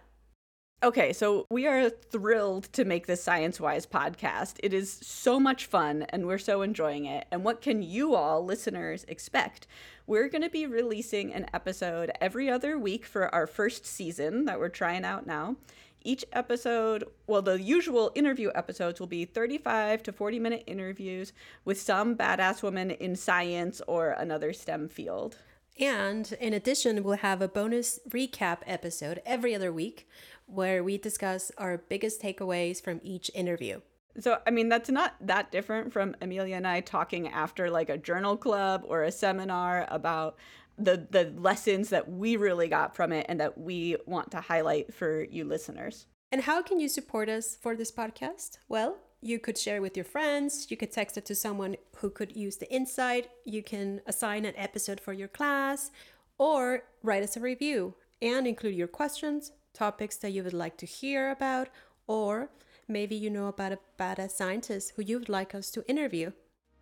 Okay, 0.83 1.13
so 1.13 1.45
we 1.51 1.67
are 1.67 1.91
thrilled 1.91 2.73
to 2.73 2.87
make 2.87 3.07
this 3.07 3.23
Science 3.23 3.61
Wise 3.61 3.85
podcast. 3.85 4.55
It 4.63 4.73
is 4.73 4.91
so 4.91 5.39
much 5.39 5.67
fun 5.67 6.05
and 6.09 6.27
we're 6.27 6.39
so 6.39 6.63
enjoying 6.63 7.05
it. 7.05 7.27
And 7.31 7.45
what 7.45 7.61
can 7.61 7.83
you 7.83 8.15
all, 8.15 8.43
listeners, 8.43 9.05
expect? 9.07 9.67
We're 10.07 10.31
going 10.31 10.41
to 10.41 10.49
be 10.49 10.65
releasing 10.65 11.35
an 11.35 11.51
episode 11.53 12.13
every 12.19 12.49
other 12.49 12.79
week 12.79 13.05
for 13.05 13.29
our 13.35 13.47
first 13.47 13.85
season 13.85 14.47
that 14.47 14.59
we're 14.59 14.71
trying 14.71 15.05
out 15.05 15.27
now. 15.27 15.57
Each 16.03 16.25
episode, 16.33 17.05
well, 17.27 17.43
the 17.43 17.61
usual 17.61 18.11
interview 18.15 18.51
episodes 18.55 19.01
will 19.01 19.07
be 19.07 19.27
35 19.27 20.03
to 20.05 20.13
40 20.13 20.39
minute 20.39 20.65
interviews 20.67 21.35
with 21.63 21.79
some 21.79 22.17
badass 22.17 22.63
woman 22.63 22.91
in 22.91 23.17
science 23.17 23.83
or 23.87 24.13
another 24.13 24.55
STEM 24.55 24.89
field. 24.89 25.37
And 25.79 26.31
in 26.41 26.53
addition, 26.53 27.03
we'll 27.03 27.17
have 27.17 27.41
a 27.41 27.49
bonus 27.49 28.01
recap 28.09 28.59
episode 28.67 29.23
every 29.25 29.55
other 29.55 29.73
week 29.73 30.07
where 30.51 30.83
we 30.83 30.99
discuss 30.99 31.51
our 31.59 31.79
biggest 31.79 32.21
takeaways 32.21 32.83
from 32.83 33.01
each 33.03 33.31
interview. 33.35 33.81
So, 34.19 34.39
I 34.47 34.51
mean, 34.51 34.69
that's 34.69 34.91
not 34.91 35.15
that 35.21 35.53
different 35.53 35.93
from 35.93 36.17
Emilia 36.21 36.57
and 36.57 36.67
I 36.67 36.81
talking 36.81 37.29
after 37.29 37.71
like 37.71 37.89
a 37.89 37.97
journal 37.97 38.37
club 38.37 38.83
or 38.85 39.05
a 39.05 39.13
seminar 39.13 39.87
about 39.89 40.37
the 40.77 41.07
the 41.11 41.33
lessons 41.37 41.91
that 41.91 42.11
we 42.11 42.37
really 42.37 42.69
got 42.69 42.97
from 42.97 43.13
it 43.13 43.27
and 43.29 43.39
that 43.41 43.59
we 43.59 43.97
want 44.07 44.31
to 44.33 44.41
highlight 44.41 44.93
for 44.93 45.25
you 45.25 45.45
listeners. 45.45 46.07
And 46.33 46.43
how 46.43 46.63
can 46.63 46.81
you 46.81 46.89
support 46.89 47.29
us 47.29 47.57
for 47.61 47.77
this 47.77 47.93
podcast? 47.93 48.59
Well, 48.69 48.99
you 49.21 49.39
could 49.39 49.59
share 49.59 49.83
with 49.83 49.97
your 49.97 50.05
friends, 50.05 50.71
you 50.71 50.77
could 50.77 50.93
text 50.93 51.19
it 51.19 51.27
to 51.27 51.35
someone 51.35 51.77
who 51.97 52.09
could 52.09 52.35
use 52.35 52.57
the 52.57 52.73
insight, 52.73 53.29
you 53.45 53.63
can 53.63 54.01
assign 54.07 54.45
an 54.45 54.55
episode 54.57 55.01
for 55.01 55.13
your 55.13 55.29
class, 55.29 55.91
or 56.39 56.85
write 57.03 57.23
us 57.23 57.37
a 57.37 57.41
review 57.41 57.95
and 58.23 58.47
include 58.47 58.75
your 58.75 58.89
questions, 58.89 59.53
topics 59.73 60.17
that 60.19 60.33
you 60.33 60.43
would 60.43 60.55
like 60.55 60.77
to 60.79 60.87
hear 60.87 61.31
about, 61.31 61.69
or 62.07 62.51
maybe 62.89 63.15
you 63.15 63.31
know 63.31 63.47
about 63.47 63.73
a 63.73 63.79
badass 63.99 64.33
scientist 64.33 64.93
who 64.97 65.03
you 65.03 65.19
would 65.19 65.29
like 65.29 65.55
us 65.55 65.71
to 65.71 65.89
interview. 65.89 66.33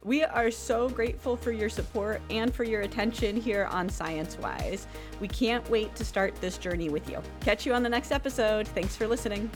We 0.04 0.22
are 0.22 0.50
so 0.52 0.88
grateful 0.88 1.36
for 1.36 1.50
your 1.50 1.68
support 1.68 2.22
and 2.30 2.54
for 2.54 2.62
your 2.62 2.82
attention 2.82 3.36
here 3.40 3.64
on 3.64 3.88
Science 3.88 4.38
Wise. 4.38 4.86
We 5.20 5.26
can't 5.26 5.68
wait 5.70 5.94
to 5.96 6.04
start 6.04 6.40
this 6.40 6.56
journey 6.56 6.88
with 6.88 7.10
you. 7.10 7.20
Catch 7.40 7.66
you 7.66 7.74
on 7.74 7.82
the 7.82 7.88
next 7.88 8.12
episode. 8.12 8.68
Thanks 8.68 8.94
for 8.94 9.08
listening. 9.08 9.50